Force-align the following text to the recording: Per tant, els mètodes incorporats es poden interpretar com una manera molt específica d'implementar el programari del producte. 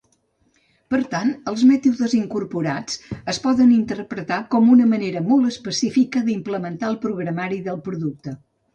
Per 0.93 0.99
tant, 1.11 1.33
els 1.51 1.61
mètodes 1.71 2.15
incorporats 2.21 2.97
es 3.35 3.41
poden 3.45 3.75
interpretar 3.77 4.41
com 4.57 4.75
una 4.79 4.91
manera 4.97 5.25
molt 5.31 5.55
específica 5.55 6.27
d'implementar 6.27 6.93
el 6.95 7.01
programari 7.09 7.65
del 7.71 7.83
producte. 7.91 8.39